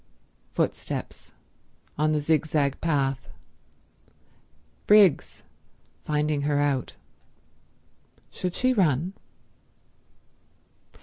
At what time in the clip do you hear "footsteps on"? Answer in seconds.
0.53-2.11